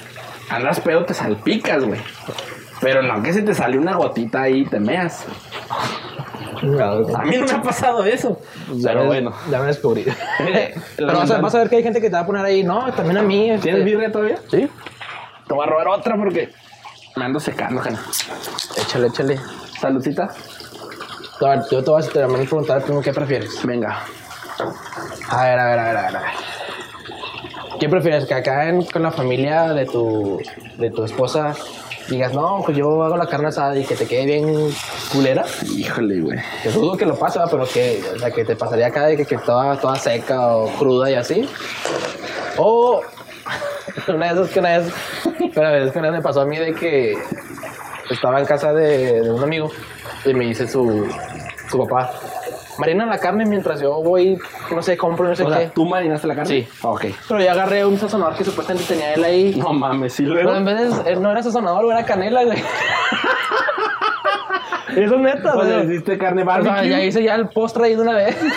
andas 0.49 0.79
pedo, 0.79 1.05
te 1.05 1.13
salpicas, 1.13 1.83
güey. 1.83 1.99
Pero 2.81 3.01
no 3.01 3.21
que 3.23 3.33
se 3.33 3.41
te 3.41 3.53
sale 3.55 3.77
una 3.77 3.95
gotita 3.95 4.43
ahí 4.43 4.59
y 4.61 4.65
te 4.65 4.79
meas. 4.79 5.25
A 7.15 7.21
mí 7.23 7.37
no 7.37 7.45
me 7.45 7.51
ha 7.51 7.61
pasado 7.61 8.03
eso. 8.03 8.39
Pero 8.83 9.01
me- 9.01 9.05
bueno. 9.07 9.31
Ya 9.49 9.59
me 9.59 9.67
descubrí. 9.67 10.05
Pero 10.97 11.07
vas 11.13 11.29
a, 11.31 11.39
vas 11.41 11.55
a 11.55 11.59
ver 11.59 11.69
que 11.69 11.77
hay 11.77 11.83
gente 11.83 12.01
que 12.01 12.09
te 12.09 12.15
va 12.15 12.21
a 12.21 12.25
poner 12.25 12.43
ahí, 12.45 12.63
no, 12.63 12.91
también 12.93 13.17
a 13.17 13.21
mí. 13.21 13.49
este- 13.49 13.63
¿Tienes 13.63 13.85
birria 13.85 14.11
todavía? 14.11 14.37
Sí. 14.49 14.67
Te 15.47 15.53
voy 15.53 15.65
a 15.65 15.69
robar 15.69 15.87
otra 15.87 16.15
porque 16.17 16.49
me 17.15 17.25
ando 17.25 17.39
secando, 17.39 17.79
jana. 17.81 17.99
Échale, 18.77 19.07
échale. 19.07 19.39
Saludcita. 19.79 20.29
A 21.41 21.49
ver, 21.49 21.59
yo 21.69 21.83
te 21.83 21.91
voy 21.91 22.03
a 22.03 22.07
también 22.07 22.45
preguntar 22.45 22.83
tú 22.83 22.99
qué 23.01 23.13
prefieres. 23.13 23.63
Venga. 23.65 24.03
A 25.29 25.43
ver, 25.43 25.59
a 25.59 25.65
ver, 25.69 25.79
a 25.79 25.83
ver, 25.85 25.97
a 25.97 26.01
ver. 26.01 26.15
a 26.15 26.19
ver. 26.21 26.29
¿Qué 27.79 27.87
prefieres? 27.89 28.25
Que 28.25 28.33
acá 28.33 28.69
en- 28.69 28.83
con 28.85 29.03
la 29.03 29.11
familia 29.11 29.73
de 29.73 29.85
tu, 29.85 30.41
de 30.77 30.89
tu 30.89 31.03
esposa 31.03 31.53
digas, 32.09 32.33
no, 32.33 32.61
pues 32.65 32.75
yo 32.75 33.03
hago 33.03 33.17
la 33.17 33.27
carne 33.27 33.49
asada 33.49 33.77
y 33.77 33.83
que 33.85 33.95
te 33.95 34.07
quede 34.07 34.25
bien 34.25 34.71
culera? 35.11 35.45
Híjole, 35.75 36.21
güey. 36.21 36.39
Que 36.63 36.69
dudo 36.69 36.97
que 36.97 37.05
lo 37.05 37.15
pase, 37.19 37.39
pero 37.51 37.67
que, 37.67 38.01
o 38.15 38.19
sea, 38.19 38.31
que 38.31 38.45
te 38.45 38.55
pasaría 38.55 38.87
acá 38.87 39.05
de 39.05 39.17
que, 39.17 39.25
que 39.25 39.37
toda, 39.37 39.77
toda 39.79 39.95
seca 39.97 40.55
o 40.55 40.67
cruda 40.79 41.11
y 41.11 41.15
así. 41.15 41.47
O 42.57 43.01
una 44.07 44.33
de 44.33 44.41
esas 44.41 44.49
que 44.49 44.59
una 44.59 44.79
vez, 44.79 44.91
pero 45.53 45.75
es 45.75 45.91
que 45.91 45.99
una 45.99 46.09
vez 46.09 46.17
me 46.19 46.23
pasó 46.23 46.41
a 46.41 46.45
mí 46.45 46.57
de 46.57 46.73
que 46.73 47.15
estaba 48.09 48.39
en 48.39 48.45
casa 48.45 48.73
de, 48.73 49.21
de 49.21 49.31
un 49.31 49.43
amigo 49.43 49.71
y 50.25 50.33
me 50.33 50.45
dice 50.45 50.67
su, 50.67 51.07
su 51.69 51.77
papá, 51.85 52.11
marina 52.77 53.05
la 53.05 53.17
carne 53.19 53.45
mientras 53.45 53.79
yo 53.81 54.01
voy, 54.03 54.37
no 54.73 54.81
sé, 54.81 54.95
compro 54.97 55.27
no 55.27 55.35
sé 55.35 55.43
O 55.43 55.47
qué. 55.47 55.53
sea, 55.53 55.69
¿tú 55.71 55.85
marinaste 55.85 56.27
la 56.27 56.35
carne? 56.35 56.49
Sí. 56.49 56.67
Ok. 56.83 57.05
Pero 57.27 57.39
yo 57.41 57.51
agarré 57.51 57.85
un 57.85 57.97
sazonador 57.97 58.35
que 58.35 58.43
supuestamente 58.43 58.87
tenía 58.87 59.13
él 59.13 59.23
ahí. 59.23 59.55
No 59.55 59.73
mames, 59.73 60.13
sí 60.13 60.23
luego. 60.23 60.49
Pero 60.49 60.57
en 60.57 60.65
vez 60.65 61.03
de, 61.05 61.11
eh, 61.11 61.15
no 61.15 61.31
era 61.31 61.41
sazonador, 61.43 61.85
era 61.91 62.05
canela, 62.05 62.43
güey. 62.43 62.57
Eso 64.95 65.15
es 65.15 65.21
neta, 65.21 65.53
O 65.55 65.63
sea, 65.63 65.75
güey. 65.81 65.87
hiciste 65.93 66.17
carne 66.17 66.41
O 66.41 66.45
sea, 66.45 66.57
barbecue. 66.63 66.89
ya 66.89 67.03
hice 67.03 67.21
ya 67.23 67.35
el 67.35 67.49
postre 67.49 67.85
ahí 67.85 67.95
de 67.95 68.01
una 68.01 68.13
vez. 68.13 68.35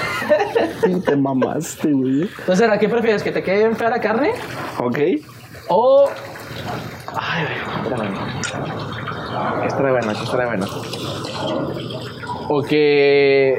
Sí, 0.83 0.99
te 1.03 1.15
mamaste, 1.15 1.93
güey. 1.93 2.23
Entonces, 2.23 2.69
¿a 2.71 2.79
qué 2.79 2.89
prefieres? 2.89 3.23
¿Que 3.23 3.31
te 3.33 3.43
quede 3.43 3.59
bien 3.59 3.77
fea 3.77 3.91
la 3.91 4.01
carne? 4.01 4.33
Ok. 4.79 4.99
O. 5.69 6.09
Ay, 7.15 7.45
güey, 7.45 7.59
espérame. 7.85 9.00
Que 9.63 9.69
estará 9.69 9.91
bueno, 9.93 10.13
que 10.13 10.25
estará 10.25 10.47
bueno. 10.47 10.67
O 12.49 12.63
que. 12.63 13.59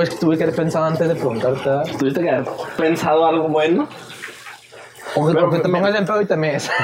Es 0.00 0.10
que 0.10 0.16
tuve 0.16 0.36
que 0.36 0.44
haber 0.44 0.54
pensado 0.54 0.84
antes 0.84 1.08
de 1.08 1.14
preguntarte. 1.14 1.92
¿Tuviste 1.98 2.20
que 2.20 2.30
haber 2.30 2.44
pensado 2.76 3.26
algo 3.26 3.48
bueno? 3.48 3.88
O 5.16 5.26
que, 5.26 5.34
Pero, 5.34 5.50
te 5.60 5.68
me- 5.68 5.78
pongas 5.80 5.94
en 5.96 6.04
pedo 6.06 6.22
y 6.22 6.26
te 6.26 6.36
mees. 6.36 6.70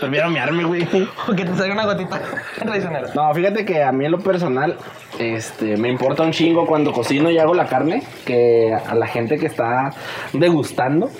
Prefiero 0.00 0.30
mearme, 0.30 0.64
güey. 0.64 0.82
o 1.28 1.32
que 1.34 1.44
te 1.44 1.54
salga 1.54 1.74
una 1.74 1.84
gotita 1.84 2.20
traicionera. 2.58 3.08
No, 3.14 3.32
fíjate 3.34 3.64
que 3.64 3.82
a 3.82 3.92
mí 3.92 4.04
en 4.06 4.12
lo 4.12 4.18
personal, 4.20 4.76
este, 5.18 5.76
me 5.76 5.88
importa 5.90 6.22
un 6.22 6.32
chingo 6.32 6.66
cuando 6.66 6.92
cocino 6.92 7.30
y 7.30 7.38
hago 7.38 7.54
la 7.54 7.66
carne, 7.66 8.02
que 8.24 8.74
a 8.74 8.94
la 8.94 9.06
gente 9.06 9.38
que 9.38 9.46
está 9.46 9.90
degustando 10.32 11.10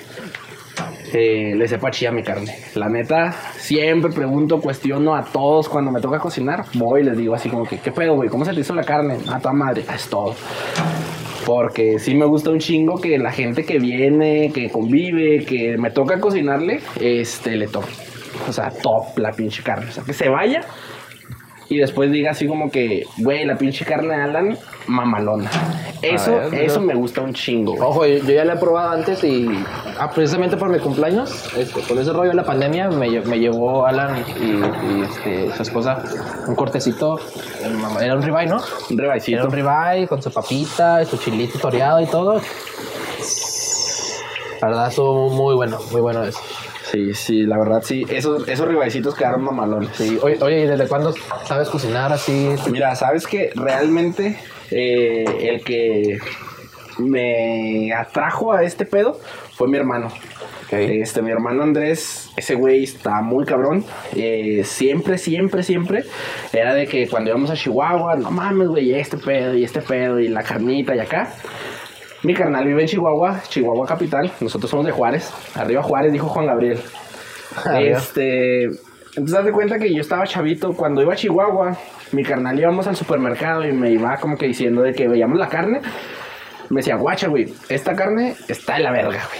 eh, 1.13 1.53
le 1.55 1.67
sepa 1.67 1.91
chida 1.91 2.11
mi 2.11 2.23
carne. 2.23 2.53
La 2.75 2.89
neta, 2.89 3.31
siempre 3.31 4.11
pregunto, 4.11 4.59
cuestiono 4.59 5.15
a 5.15 5.23
todos 5.23 5.69
cuando 5.69 5.91
me 5.91 6.01
toca 6.01 6.19
cocinar, 6.19 6.65
voy 6.73 7.01
y 7.01 7.03
les 7.05 7.17
digo 7.17 7.35
así 7.35 7.49
como 7.49 7.63
que, 7.65 7.79
¿qué 7.79 7.91
pedo, 7.91 8.15
güey? 8.15 8.29
¿Cómo 8.29 8.45
se 8.45 8.53
te 8.53 8.61
hizo 8.61 8.73
la 8.73 8.83
carne? 8.83 9.17
A 9.31 9.39
tu 9.39 9.49
madre, 9.49 9.83
es 9.93 10.09
todo. 10.09 10.33
Porque 11.45 11.97
sí 11.99 12.13
me 12.13 12.25
gusta 12.25 12.51
un 12.51 12.59
chingo 12.59 12.99
que 12.99 13.17
la 13.17 13.31
gente 13.31 13.63
que 13.63 13.79
viene, 13.79 14.51
que 14.53 14.69
convive, 14.69 15.45
que 15.45 15.77
me 15.77 15.91
toca 15.91 16.19
cocinarle, 16.19 16.81
este, 16.99 17.55
le 17.55 17.67
toque. 17.67 17.93
O 18.47 18.51
sea, 18.51 18.69
top 18.69 19.17
la 19.17 19.31
pinche 19.31 19.63
carne. 19.63 19.87
O 19.87 19.91
sea, 19.91 20.03
que 20.03 20.13
se 20.13 20.29
vaya 20.29 20.61
y 21.69 21.77
después 21.77 22.11
diga 22.11 22.31
así 22.31 22.47
como 22.47 22.69
que, 22.71 23.05
güey, 23.17 23.45
la 23.45 23.57
pinche 23.57 23.83
carne 23.85 24.15
de 24.15 24.23
Alan, 24.23 24.57
mamalona. 24.87 25.49
Eso, 26.01 26.35
ver, 26.35 26.53
eso 26.61 26.75
yo- 26.75 26.81
me 26.81 26.93
gusta 26.95 27.21
un 27.21 27.33
chingo. 27.33 27.73
güey. 27.75 27.83
Ojo, 27.89 28.05
yo, 28.05 28.17
yo 28.23 28.33
ya 28.33 28.45
la 28.45 28.53
he 28.53 28.57
probado 28.57 28.91
antes 28.91 29.23
y 29.23 29.47
ah, 29.99 30.09
precisamente 30.13 30.55
por 30.57 30.69
mi 30.69 30.79
cumpleaños, 30.79 31.51
este, 31.57 31.81
con 31.81 31.97
ese 31.99 32.13
rollo 32.13 32.29
de 32.29 32.35
la 32.35 32.43
pandemia, 32.45 32.89
me, 32.89 33.19
me 33.21 33.39
llevó 33.39 33.85
Alan 33.85 34.23
y, 34.39 34.43
y, 34.43 35.01
este, 35.03 35.55
su 35.55 35.63
esposa 35.63 36.03
un 36.47 36.55
cortecito, 36.55 37.19
era 37.99 38.15
un 38.15 38.21
ribeye, 38.21 38.47
¿no? 38.47 38.57
Un 38.89 38.93
Era 38.93 39.01
rebaicito. 39.03 39.43
un 39.45 39.51
ribeye 39.51 40.07
con 40.07 40.21
su 40.21 40.31
papita, 40.31 41.01
y 41.01 41.05
su 41.05 41.17
chilito 41.17 41.57
toreado 41.59 41.99
y 41.99 42.05
todo. 42.05 42.39
La 44.61 44.67
verdad, 44.69 44.87
estuvo 44.89 45.29
muy 45.29 45.53
bueno, 45.55 45.77
muy 45.91 46.01
bueno 46.01 46.23
eso. 46.23 46.39
Sí, 46.91 47.13
sí, 47.13 47.43
la 47.43 47.57
verdad 47.57 47.81
sí. 47.83 48.05
Esos, 48.09 48.47
esos 48.47 48.67
ribaicitos 48.67 49.15
quedaron 49.15 49.43
mamalones. 49.43 49.89
Sí, 49.93 50.17
oye, 50.21 50.37
oye, 50.41 50.63
¿y 50.63 50.67
desde 50.67 50.87
cuándo 50.87 51.13
sabes 51.45 51.69
cocinar 51.69 52.13
así? 52.13 52.55
Mira, 52.71 52.95
sabes 52.95 53.27
que 53.27 53.51
realmente 53.55 54.39
eh, 54.71 55.25
el 55.41 55.63
que 55.63 56.19
me 56.99 57.93
atrajo 57.93 58.53
a 58.53 58.63
este 58.63 58.85
pedo 58.85 59.19
fue 59.55 59.67
mi 59.67 59.77
hermano. 59.77 60.09
Este, 60.69 61.21
mi 61.21 61.31
hermano 61.31 61.63
Andrés, 61.63 62.29
ese 62.35 62.55
güey 62.55 62.83
está 62.83 63.21
muy 63.21 63.45
cabrón. 63.45 63.85
Eh, 64.15 64.63
siempre, 64.65 65.17
siempre, 65.17 65.63
siempre 65.63 66.03
era 66.51 66.73
de 66.73 66.87
que 66.87 67.07
cuando 67.07 67.29
íbamos 67.29 67.49
a 67.49 67.55
Chihuahua, 67.55 68.15
no 68.17 68.31
mames, 68.31 68.67
güey, 68.67 68.93
este 68.93 69.17
pedo 69.17 69.55
y 69.55 69.63
este 69.63 69.81
pedo 69.81 70.19
y 70.19 70.27
la 70.27 70.43
carnita 70.43 70.95
y 70.95 70.99
acá. 70.99 71.33
Mi 72.23 72.33
carnal 72.33 72.65
vive 72.65 72.81
en 72.81 72.87
Chihuahua, 72.87 73.41
Chihuahua 73.47 73.85
capital. 73.85 74.31
Nosotros 74.41 74.69
somos 74.69 74.85
de 74.85 74.91
Juárez. 74.91 75.31
Arriba 75.55 75.83
Juárez, 75.83 76.11
dijo 76.11 76.27
Juan 76.27 76.47
Gabriel. 76.47 76.79
Arriba. 77.65 77.97
Este, 77.97 78.63
entonces 79.17 79.35
haz 79.35 79.45
de 79.45 79.51
cuenta 79.51 79.79
que 79.79 79.93
yo 79.93 80.01
estaba 80.01 80.25
chavito 80.25 80.73
cuando 80.73 81.01
iba 81.01 81.13
a 81.13 81.15
Chihuahua, 81.15 81.77
mi 82.11 82.23
carnal 82.23 82.59
íbamos 82.59 82.87
al 82.87 82.95
supermercado 82.95 83.65
y 83.65 83.71
me 83.71 83.91
iba 83.91 84.15
como 84.17 84.37
que 84.37 84.45
diciendo 84.45 84.81
de 84.81 84.93
que 84.93 85.07
veíamos 85.07 85.39
la 85.39 85.47
carne. 85.47 85.81
Me 86.69 86.81
decía, 86.81 86.97
guacha, 86.97 87.27
güey, 87.27 87.53
esta 87.69 87.95
carne 87.95 88.35
está 88.47 88.75
de 88.75 88.83
la 88.83 88.91
verga, 88.91 89.21
güey. 89.27 89.39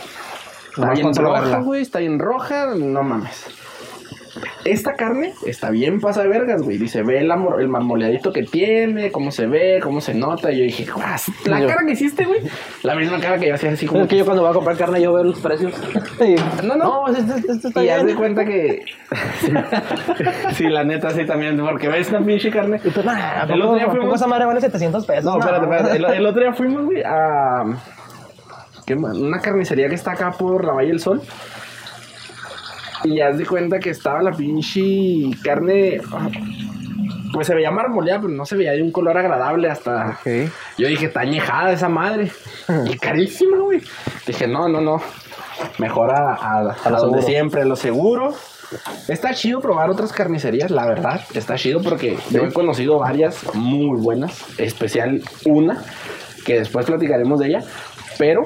Está 0.69 0.93
bien 0.93 1.13
roja, 1.13 1.59
güey, 1.59 1.81
está 1.81 1.99
bien 1.99 2.19
roja, 2.19 2.67
no 2.75 3.03
mames. 3.03 3.45
Esta 4.71 4.93
carne 4.95 5.33
está 5.45 5.69
bien 5.69 5.99
pasa 5.99 6.21
de 6.23 6.27
vergas, 6.29 6.61
güey. 6.61 6.77
Dice, 6.77 7.03
ve 7.03 7.19
el, 7.19 7.31
amor- 7.31 7.61
el 7.61 7.67
marmoleadito 7.69 8.31
que 8.33 8.43
tiene, 8.43 9.11
cómo 9.11 9.31
se 9.31 9.47
ve, 9.47 9.79
cómo 9.81 10.01
se 10.01 10.13
nota. 10.13 10.51
Y 10.51 10.57
yo 10.57 10.63
dije, 10.63 10.85
"Guas, 10.91 11.31
la 11.45 11.61
Yo- 11.61 11.67
cara 11.67 11.81
que 11.85 11.93
hiciste, 11.93 12.25
güey. 12.25 12.41
La 12.83 12.95
misma 12.95 13.19
cara 13.19 13.37
que 13.39 13.47
yo 13.47 13.55
hacía 13.55 13.71
así 13.71 13.85
como... 13.85 14.01
Es 14.03 14.07
que 14.09 14.17
yo 14.17 14.25
cuando 14.25 14.41
voy 14.43 14.51
a 14.51 14.53
comprar 14.53 14.77
carne 14.77 15.01
yo 15.01 15.13
veo 15.13 15.23
los 15.23 15.39
precios. 15.39 15.73
No, 16.63 16.75
no. 16.75 17.07
este, 17.07 17.21
este- 17.35 17.51
este 17.51 17.67
está 17.69 17.83
Y 17.83 17.89
haz 17.89 18.05
de 18.05 18.15
cuenta 18.15 18.43
que. 18.45 18.83
sí, 20.53 20.63
la 20.65 20.83
neta, 20.83 21.09
sí 21.11 21.25
también. 21.25 21.57
Porque 21.57 21.87
ves 21.87 22.09
una 22.09 22.21
pinche 22.21 22.49
carne. 22.49 22.79
Y 22.83 22.89
pues, 22.89 23.05
nah, 23.05 23.41
¿a 23.41 23.43
El 23.43 23.61
otro 23.61 23.75
día 23.75 23.87
fuimos- 23.89 24.15
esa 24.15 24.27
madre 24.27 24.45
vale 24.45 24.61
700 24.61 25.05
pesos? 25.05 25.23
No, 25.25 25.39
espérate, 25.39 25.65
espérate. 25.65 25.97
El, 25.97 26.05
el 26.05 26.25
otro 26.25 26.41
día 26.41 26.53
fuimos, 26.53 26.85
güey, 26.85 27.03
a. 27.05 27.63
Una 28.89 29.39
carnicería 29.41 29.89
que 29.89 29.95
está 29.95 30.11
acá 30.13 30.31
por 30.31 30.63
la 30.63 30.71
Valle 30.71 30.87
del 30.89 30.99
Sol. 31.01 31.21
Y 33.07 33.21
haz 33.21 33.37
de 33.37 33.45
cuenta 33.45 33.79
que 33.79 33.89
estaba 33.91 34.21
la 34.21 34.31
pinche 34.31 35.31
carne. 35.43 36.01
Pues 37.33 37.47
se 37.47 37.55
veía 37.55 37.71
marmoleada, 37.71 38.21
pero 38.21 38.33
no 38.33 38.45
se 38.45 38.55
veía 38.55 38.71
de 38.71 38.81
un 38.81 38.91
color 38.91 39.17
agradable 39.17 39.69
hasta. 39.69 40.19
Yo 40.77 40.87
dije, 40.87 41.07
está 41.07 41.21
añejada 41.21 41.71
esa 41.71 41.89
madre. 41.89 42.31
Y 42.85 42.97
carísima, 42.97 43.57
güey. 43.59 43.81
Dije, 44.25 44.47
no, 44.47 44.67
no, 44.67 44.81
no. 44.81 45.01
Mejor 45.77 46.11
a, 46.11 46.33
a, 46.33 46.75
a 46.83 46.89
lo 46.89 46.97
donde 46.99 47.21
siempre, 47.21 47.61
a 47.61 47.65
lo 47.65 47.75
seguro. 47.75 48.33
Está 49.07 49.33
chido 49.33 49.61
probar 49.61 49.89
otras 49.89 50.11
carnicerías, 50.11 50.71
la 50.71 50.85
verdad. 50.85 51.21
Está 51.33 51.55
chido 51.55 51.81
porque 51.81 52.17
yo 52.31 52.43
he 52.43 52.51
conocido 52.51 52.99
varias 52.99 53.53
muy 53.53 53.99
buenas. 53.99 54.43
Especial 54.59 55.21
una, 55.45 55.81
que 56.45 56.59
después 56.59 56.85
platicaremos 56.85 57.39
de 57.39 57.47
ella. 57.47 57.63
Pero, 58.17 58.43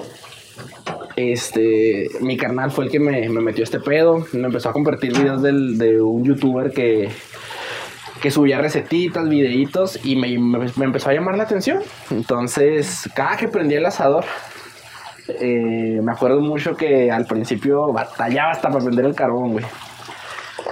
este, 1.16 2.10
mi 2.22 2.38
carnal 2.38 2.72
fue 2.72 2.86
el 2.86 2.92
que 2.92 3.00
me, 3.00 3.28
me 3.30 3.42
metió 3.42 3.64
este 3.64 3.80
pedo. 3.80 4.26
Me 4.34 4.48
empezó 4.48 4.70
a 4.70 4.74
compartir 4.74 5.18
videos 5.18 5.42
de 5.42 6.02
un 6.02 6.24
youtuber 6.24 6.72
que, 6.72 7.10
que 8.22 8.32
subía 8.32 8.60
recetitas, 8.60 9.28
videitos 9.28 10.00
y 10.06 10.16
me 10.16 10.34
empezó 10.84 11.10
a 11.10 11.14
llamar 11.14 11.38
la 11.38 11.44
atención. 11.44 11.82
Entonces, 12.10 13.10
cada 13.16 13.38
que 13.38 13.48
prendía 13.48 13.80
el 13.80 13.86
asador, 13.86 14.26
eh, 15.28 16.00
me 16.02 16.12
acuerdo 16.12 16.42
mucho 16.42 16.76
que 16.76 17.12
al 17.12 17.26
principio 17.26 17.92
batallaba 17.92 18.52
hasta 18.52 18.70
para 18.70 18.84
prender 18.84 19.06
el 19.06 19.16
carbón, 19.16 19.54
güey. 19.54 19.66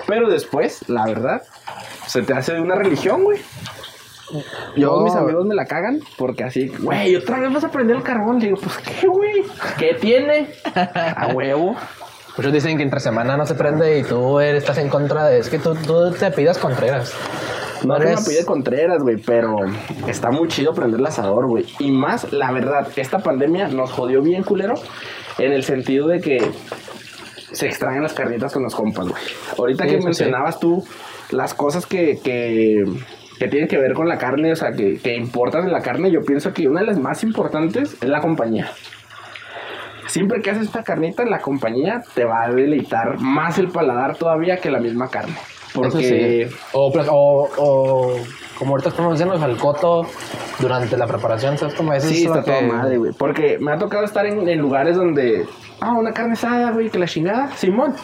Pero 0.07 0.29
después, 0.29 0.87
la 0.87 1.05
verdad, 1.05 1.41
se 2.07 2.21
te 2.21 2.33
hace 2.33 2.53
de 2.53 2.61
una 2.61 2.75
religión, 2.75 3.23
güey. 3.23 3.39
Yo, 4.75 4.97
No. 4.97 5.01
mis 5.03 5.15
amigos 5.15 5.45
me 5.45 5.55
la 5.55 5.65
cagan 5.65 5.99
porque 6.17 6.43
así, 6.43 6.67
güey, 6.79 7.15
otra 7.15 7.39
vez 7.39 7.53
vas 7.53 7.63
a 7.63 7.71
prender 7.71 7.95
el 7.97 8.03
carbón. 8.03 8.39
Le 8.39 8.47
digo, 8.47 8.59
pues, 8.61 8.77
¿qué, 8.77 9.07
güey? 9.07 9.43
¿Qué 9.77 9.95
tiene? 9.99 10.49
A 10.75 11.27
huevo. 11.33 11.75
Muchos 12.37 12.53
dicen 12.53 12.77
que 12.77 12.83
entre 12.83 12.99
semana 12.99 13.35
no 13.35 13.45
se 13.45 13.55
prende 13.55 13.99
y 13.99 14.03
tú 14.03 14.39
eres- 14.39 14.63
estás 14.63 14.77
en 14.77 14.87
contra 14.89 15.25
de... 15.25 15.39
Es 15.39 15.49
que 15.49 15.59
tú, 15.59 15.75
tú 15.75 16.11
te 16.11 16.31
pidas 16.31 16.57
Contreras. 16.57 17.13
No 17.85 17.95
que 17.97 18.03
Eres- 18.03 18.21
me 18.21 18.33
pide 18.33 18.45
Contreras, 18.45 19.01
güey, 19.01 19.17
pero 19.17 19.57
está 20.07 20.31
muy 20.31 20.47
chido 20.47 20.73
prender 20.73 20.99
el 20.99 21.05
asador, 21.05 21.47
güey. 21.47 21.65
Y 21.79 21.91
más, 21.91 22.31
la 22.31 22.51
verdad, 22.51 22.87
esta 22.95 23.19
pandemia 23.19 23.67
nos 23.69 23.91
jodió 23.91 24.21
bien 24.21 24.43
culero 24.43 24.75
en 25.37 25.51
el 25.51 25.63
sentido 25.63 26.07
de 26.07 26.21
que 26.21 26.49
se 27.51 27.65
extrañan 27.67 28.03
las 28.03 28.13
carnitas 28.13 28.53
con 28.53 28.63
los 28.63 28.75
compas, 28.75 29.07
güey. 29.07 29.21
Ahorita 29.57 29.83
Sí, 29.85 29.89
que 29.89 29.97
sí. 29.99 30.05
mencionabas 30.05 30.59
tú 30.59 30.83
las 31.31 31.53
cosas 31.53 31.85
que, 31.85 32.19
que, 32.23 32.83
que 33.39 33.47
tienen 33.47 33.67
que 33.69 33.77
ver 33.77 33.93
con 33.93 34.07
la 34.07 34.17
carne, 34.17 34.51
o 34.51 34.55
sea, 34.55 34.71
que, 34.73 34.97
que 34.99 35.15
importan 35.15 35.63
en 35.65 35.71
la 35.71 35.81
carne, 35.81 36.11
yo 36.11 36.21
pienso 36.21 36.53
que 36.53 36.67
una 36.67 36.81
de 36.81 36.87
las 36.87 36.99
más 36.99 37.23
importantes 37.23 37.93
es 38.01 38.09
la 38.09 38.19
compañía. 38.19 38.69
Siempre 40.07 40.41
que 40.41 40.49
haces 40.49 40.63
esta 40.63 40.83
carnita, 40.83 41.23
la 41.25 41.39
compañía 41.39 42.01
te 42.15 42.25
va 42.25 42.43
a 42.43 42.51
deleitar 42.51 43.19
más 43.19 43.59
el 43.59 43.67
paladar 43.69 44.15
todavía 44.15 44.57
que 44.57 44.71
la 44.71 44.79
misma 44.79 45.07
carne. 45.09 45.35
Porque 45.73 45.99
Eso 46.39 46.49
sí. 46.49 46.57
O, 46.73 46.91
pues, 46.91 47.07
o, 47.11 47.47
o 47.57 48.15
como 48.57 48.71
ahorita 48.71 48.89
estamos 48.89 49.13
diciendo, 49.19 49.45
el 49.45 49.57
coto 49.57 50.07
durante 50.57 50.97
la 50.97 51.05
preparación, 51.05 51.59
¿sabes 51.59 51.75
cómo 51.75 51.93
es? 51.93 52.03
Sí, 52.03 52.25
está 52.25 52.29
es 52.31 52.35
lo 52.37 52.43
toda 52.43 52.59
que- 52.59 52.65
madre, 52.65 52.97
güey. 52.97 53.11
Porque 53.13 53.57
me 53.59 53.71
ha 53.71 53.77
tocado 53.77 54.03
estar 54.03 54.25
en, 54.25 54.49
en 54.49 54.57
lugares 54.59 54.95
donde. 54.97 55.45
Ah, 55.81 55.93
una 55.93 56.11
carne 56.11 56.33
asada, 56.33 56.71
güey, 56.71 56.89
que 56.89 56.99
la 56.99 57.07
chingada, 57.07 57.51
Simón. 57.55 57.95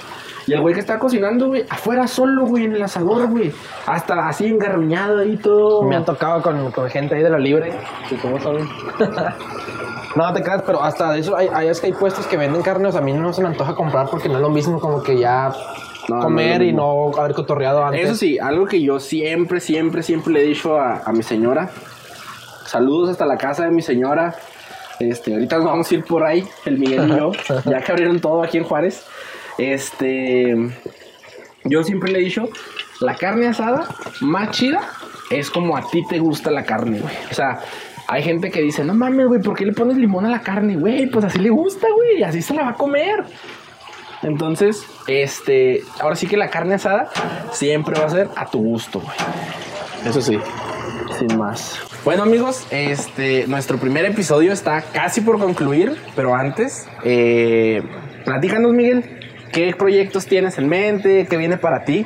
Y 0.47 0.53
el 0.53 0.61
güey 0.61 0.75
que 0.75 0.79
está 0.79 0.99
cocinando, 0.99 1.47
güey, 1.47 1.65
afuera 1.69 2.07
solo, 2.07 2.45
güey, 2.45 2.65
en 2.65 2.73
el 2.73 2.83
asador, 2.83 3.27
güey. 3.29 3.51
Hasta 3.87 4.27
así 4.27 4.45
engarruñado 4.45 5.19
ahí 5.19 5.37
todo. 5.37 5.83
Me 5.83 5.95
han 5.95 6.05
tocado 6.05 6.41
con, 6.41 6.71
con 6.71 6.87
gente 6.89 7.15
ahí 7.15 7.23
de 7.23 7.29
la 7.31 7.39
libre. 7.39 7.73
que 8.07 8.15
cómo 8.17 8.39
son? 8.39 8.57
no 10.15 10.33
te 10.33 10.43
creas, 10.43 10.61
pero 10.63 10.83
hasta 10.83 11.11
de 11.13 11.19
eso 11.19 11.35
hay, 11.35 11.49
hay, 11.51 11.67
es 11.67 11.81
que 11.81 11.87
hay 11.87 11.93
puestos 11.93 12.27
que 12.27 12.37
venden 12.37 12.61
carne. 12.61 12.87
O 12.87 12.91
sea, 12.91 13.01
a 13.01 13.03
mí 13.03 13.11
no 13.11 13.33
se 13.33 13.41
me 13.41 13.47
antoja 13.47 13.73
comprar 13.73 14.07
porque 14.09 14.29
no 14.29 14.35
es 14.35 14.41
lo 14.41 14.51
mismo 14.51 14.79
como 14.79 15.01
que 15.01 15.17
ya 15.17 15.51
No, 16.09 16.19
comer 16.19 16.61
y 16.61 16.73
no 16.73 17.11
haber 17.17 17.33
cotorreado 17.33 17.83
antes. 17.83 18.05
Eso 18.05 18.15
sí, 18.15 18.37
algo 18.37 18.67
que 18.67 18.81
yo 18.83 18.99
siempre, 18.99 19.59
siempre, 19.59 20.03
siempre 20.03 20.31
le 20.31 20.43
he 20.43 20.45
dicho 20.45 20.77
a, 20.77 21.01
a 21.05 21.11
mi 21.11 21.23
señora. 21.23 21.71
Saludos 22.67 23.09
hasta 23.09 23.25
la 23.25 23.37
casa 23.37 23.63
de 23.65 23.71
mi 23.71 23.81
señora. 23.81 24.35
Este, 24.99 25.33
ahorita 25.33 25.57
nos 25.57 25.65
vamos 25.65 25.91
a 25.91 25.95
ir 25.95 26.03
por 26.03 26.23
ahí, 26.23 26.47
el 26.65 26.77
Miguel 26.77 27.09
y 27.09 27.17
yo, 27.17 27.31
ya 27.65 27.81
que 27.81 27.91
abrieron 27.91 28.19
todo 28.19 28.43
aquí 28.43 28.57
en 28.57 28.63
Juárez. 28.63 29.05
Este, 29.57 30.55
yo 31.63 31.83
siempre 31.83 32.11
le 32.11 32.19
he 32.19 32.21
dicho, 32.21 32.49
la 32.99 33.15
carne 33.15 33.47
asada 33.47 33.87
más 34.21 34.51
chida 34.51 34.81
es 35.29 35.49
como 35.49 35.75
a 35.75 35.89
ti 35.89 36.03
te 36.07 36.19
gusta 36.19 36.51
la 36.51 36.63
carne, 36.63 36.99
güey. 36.99 37.15
O 37.31 37.33
sea, 37.33 37.59
hay 38.07 38.23
gente 38.23 38.51
que 38.51 38.61
dice, 38.61 38.83
no 38.83 38.93
mames, 38.93 39.27
güey, 39.27 39.41
¿por 39.41 39.55
qué 39.55 39.65
le 39.65 39.73
pones 39.73 39.97
limón 39.97 40.25
a 40.25 40.29
la 40.29 40.41
carne, 40.41 40.77
güey? 40.77 41.07
Pues 41.07 41.25
así 41.25 41.39
le 41.39 41.49
gusta, 41.49 41.87
güey, 41.93 42.23
así 42.23 42.41
se 42.41 42.53
la 42.53 42.63
va 42.63 42.69
a 42.69 42.75
comer. 42.75 43.23
Entonces, 44.21 44.85
este, 45.07 45.83
ahora 45.99 46.15
sí 46.15 46.27
que 46.27 46.37
la 46.37 46.49
carne 46.49 46.75
asada 46.75 47.09
siempre 47.51 47.99
va 47.99 48.05
a 48.05 48.09
ser 48.09 48.29
a 48.35 48.45
tu 48.45 48.59
gusto, 48.59 48.99
güey. 48.99 49.15
Eso 50.05 50.21
sí. 50.21 50.39
Sin 51.19 51.37
más. 51.37 51.79
Bueno 52.05 52.21
amigos, 52.23 52.67
este, 52.69 53.47
nuestro 53.47 53.77
primer 53.77 54.05
episodio 54.05 54.53
está 54.53 54.81
casi 54.81 55.21
por 55.21 55.39
concluir, 55.39 55.97
pero 56.15 56.35
antes, 56.35 56.87
eh, 57.03 57.81
platícanos 58.23 58.73
Miguel, 58.73 59.03
¿qué 59.51 59.73
proyectos 59.75 60.27
tienes 60.27 60.57
en 60.59 60.69
mente? 60.69 61.25
¿Qué 61.27 61.35
viene 61.35 61.57
para 61.57 61.83
ti? 61.83 62.05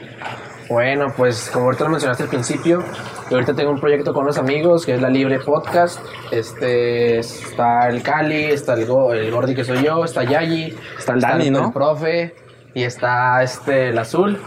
Bueno, 0.70 1.12
pues 1.18 1.50
como 1.52 1.66
ahorita 1.66 1.84
lo 1.84 1.90
mencionaste 1.90 2.24
al 2.24 2.30
principio, 2.30 2.82
yo 3.30 3.36
ahorita 3.36 3.56
tengo 3.56 3.72
un 3.72 3.80
proyecto 3.82 4.14
con 4.14 4.24
unos 4.24 4.38
amigos 4.38 4.86
que 4.86 4.94
es 4.96 5.02
la 5.02 5.10
Libre 5.10 5.40
Podcast. 5.40 6.00
Este 6.32 7.20
está 7.20 7.90
el 7.90 8.02
Cali, 8.02 8.46
está 8.46 8.76
el, 8.76 8.86
Go- 8.86 9.14
el 9.14 9.30
Gordi 9.32 9.54
que 9.54 9.66
soy 9.66 9.84
yo, 9.84 10.06
está 10.06 10.24
Yayi, 10.24 10.78
Está 10.98 11.14
el 11.14 11.20
Dani, 11.22 11.48
el, 11.48 11.54
¿no? 11.54 11.66
el 11.68 11.74
profe 11.74 12.36
y 12.74 12.84
está 12.84 13.44
este 13.44 13.90
el 13.90 13.98
Azul. 13.98 14.40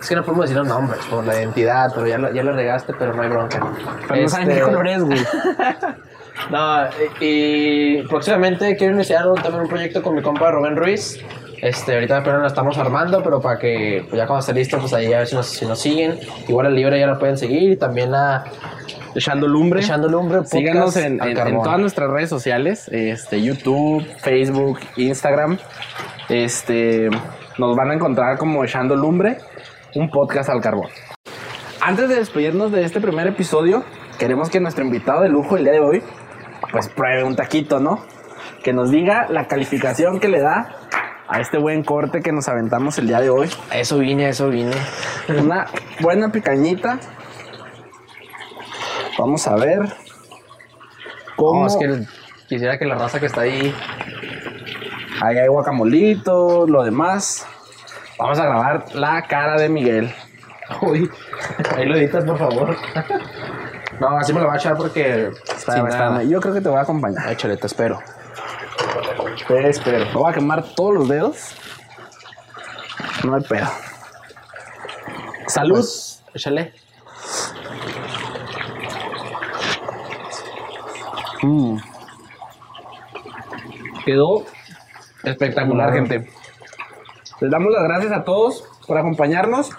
Es 0.00 0.08
que 0.08 0.16
no 0.16 0.22
podemos 0.24 0.44
decir 0.46 0.56
los 0.56 0.66
nombres 0.66 1.00
por 1.06 1.24
la 1.24 1.34
identidad, 1.40 1.90
pero 1.94 2.06
ya 2.06 2.18
lo, 2.18 2.32
ya 2.32 2.42
lo 2.42 2.52
regaste, 2.52 2.92
pero 2.98 3.12
no 3.14 3.22
hay 3.22 3.28
bronca. 3.28 3.60
Pero 4.08 4.22
no 4.22 4.28
saben 4.28 4.48
Este, 4.50 4.60
qué 4.60 4.66
color 4.66 4.88
es, 4.88 5.02
güey. 5.04 5.18
No, 6.50 6.84
y, 7.20 7.98
y 7.98 8.02
próximamente 8.08 8.74
quiero 8.76 8.94
iniciar 8.94 9.28
un- 9.28 9.34
también 9.36 9.64
un 9.64 9.68
proyecto 9.68 10.02
con 10.02 10.14
mi 10.14 10.22
compa 10.22 10.50
Rubén 10.50 10.74
Ruiz. 10.74 11.18
Este, 11.60 11.92
ahorita 11.94 12.18
apenas 12.18 12.40
lo 12.40 12.46
estamos 12.46 12.78
armando, 12.78 13.22
pero 13.22 13.42
para 13.42 13.58
que 13.58 14.06
pues, 14.08 14.16
ya 14.18 14.26
cuando 14.26 14.40
esté 14.40 14.54
listo, 14.54 14.78
pues 14.78 14.94
ahí 14.94 15.12
a 15.12 15.18
ver 15.18 15.26
si 15.26 15.34
nos, 15.36 15.46
si 15.48 15.66
nos 15.66 15.78
siguen. 15.78 16.18
Igual 16.48 16.68
el 16.68 16.74
libre 16.76 16.98
ya 16.98 17.06
lo 17.06 17.18
pueden 17.18 17.36
seguir 17.36 17.72
y 17.72 17.76
también 17.76 18.14
a 18.14 18.44
Echando 19.14 19.46
lumbre. 19.48 19.80
Echando 19.80 20.08
Lumbre. 20.08 20.38
Podcast 20.38 20.52
Síganos 20.54 20.96
en, 20.96 21.20
en- 21.22 21.62
todas 21.62 21.78
nuestras 21.78 22.08
redes 22.10 22.30
sociales, 22.30 22.88
este, 22.90 23.42
YouTube, 23.42 24.02
Facebook, 24.22 24.78
Instagram. 24.96 25.58
Este, 26.30 27.10
nos 27.58 27.76
van 27.76 27.90
a 27.90 27.94
encontrar 27.94 28.38
como 28.38 28.64
Echando 28.64 28.96
Lumbre, 28.96 29.38
un 29.94 30.10
podcast 30.10 30.48
al 30.50 30.60
carbón. 30.60 30.88
Antes 31.80 32.08
de 32.08 32.16
despedirnos 32.16 32.72
de 32.72 32.84
este 32.84 33.00
primer 33.00 33.26
episodio, 33.26 33.84
queremos 34.18 34.50
que 34.50 34.60
nuestro 34.60 34.84
invitado 34.84 35.22
de 35.22 35.28
lujo 35.28 35.56
el 35.56 35.64
día 35.64 35.72
de 35.72 35.80
hoy, 35.80 36.02
pues 36.72 36.88
pruebe 36.88 37.24
un 37.24 37.36
taquito, 37.36 37.80
¿no? 37.80 38.04
Que 38.62 38.72
nos 38.72 38.90
diga 38.90 39.26
la 39.30 39.46
calificación 39.48 40.20
que 40.20 40.28
le 40.28 40.40
da 40.40 40.76
a 41.28 41.40
este 41.40 41.58
buen 41.58 41.82
corte 41.84 42.20
que 42.20 42.32
nos 42.32 42.48
aventamos 42.48 42.98
el 42.98 43.06
día 43.06 43.20
de 43.20 43.30
hoy. 43.30 43.48
A 43.70 43.78
eso 43.78 43.98
vine, 43.98 44.26
a 44.26 44.28
eso 44.30 44.48
vine. 44.48 44.74
Una 45.28 45.66
buena 46.00 46.30
picañita. 46.30 46.98
Vamos 49.18 49.46
a 49.46 49.56
ver. 49.56 49.80
¿Cómo? 51.36 51.60
No, 51.60 51.66
es 51.66 51.76
que 51.76 51.84
el- 51.84 52.08
quisiera 52.48 52.78
que 52.78 52.84
la 52.84 52.96
raza 52.96 53.20
que 53.20 53.26
está 53.26 53.42
ahí. 53.42 53.74
Ahí 55.22 55.38
hay 55.38 55.48
guacamolito, 55.48 56.66
lo 56.66 56.82
demás. 56.82 57.46
Vamos 58.20 58.38
a 58.38 58.44
grabar 58.44 58.84
la 58.94 59.22
cara 59.22 59.56
de 59.56 59.70
Miguel. 59.70 60.14
Uy, 60.82 61.10
ahí 61.74 61.86
lo 61.86 61.96
editas, 61.96 62.22
por 62.24 62.38
favor. 62.38 62.76
No, 63.98 64.08
así 64.18 64.32
me 64.34 64.40
lo 64.40 64.46
va 64.46 64.54
a 64.54 64.56
echar 64.56 64.76
porque. 64.76 65.30
Está- 65.56 65.82
nada. 65.82 66.22
yo 66.22 66.38
creo 66.40 66.52
que 66.52 66.60
te 66.60 66.68
voy 66.68 66.78
a 66.78 66.82
acompañar. 66.82 67.32
Échale, 67.32 67.56
te 67.56 67.66
espero. 67.66 67.98
Te 69.48 69.68
espero. 69.70 70.04
Me 70.04 70.12
voy 70.12 70.30
a 70.30 70.34
quemar 70.34 70.62
todos 70.76 70.94
los 70.94 71.08
dedos. 71.08 71.54
No 73.24 73.34
hay 73.36 73.42
pedo. 73.42 73.68
Salud. 75.46 75.76
Pues, 75.76 76.22
échale. 76.34 76.74
Mm. 81.42 81.78
Quedó 84.04 84.44
espectacular, 85.24 85.92
gente. 85.94 86.28
Les 87.40 87.50
damos 87.50 87.72
las 87.72 87.84
gracias 87.84 88.12
a 88.12 88.22
todos 88.22 88.64
por 88.86 88.98
acompañarnos 88.98 89.70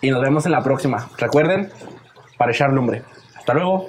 y 0.00 0.10
nos 0.10 0.20
vemos 0.20 0.46
en 0.46 0.52
la 0.52 0.62
próxima. 0.62 1.08
Recuerden, 1.16 1.70
para 2.36 2.50
echar 2.50 2.72
lumbre. 2.72 3.04
Hasta 3.36 3.54
luego. 3.54 3.86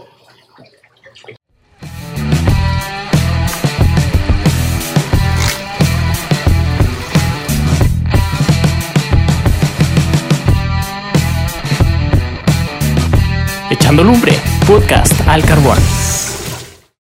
Echando 13.71 14.03
lumbre, 14.03 14.33
podcast 14.67 15.27
al 15.27 15.43
carbón. 15.43 16.04